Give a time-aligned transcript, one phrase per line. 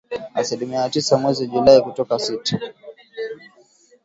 [0.33, 2.59] Asilimia tisa mwezi Julai kutoka sita.